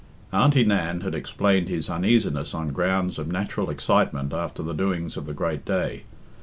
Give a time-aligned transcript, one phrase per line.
[0.33, 5.27] Auntie Nan had explained his uneasiness on grounds of natural excitement after the doings of
[5.27, 6.05] the great day.